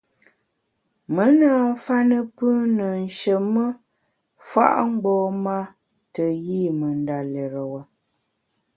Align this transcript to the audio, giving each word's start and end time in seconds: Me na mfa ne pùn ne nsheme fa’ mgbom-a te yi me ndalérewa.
Me 1.13 1.23
na 1.39 1.49
mfa 1.71 1.97
ne 2.09 2.17
pùn 2.35 2.57
ne 2.77 2.87
nsheme 3.05 3.65
fa’ 4.49 4.65
mgbom-a 4.91 5.57
te 6.13 6.25
yi 6.45 6.59
me 6.79 6.87
ndalérewa. 7.01 7.81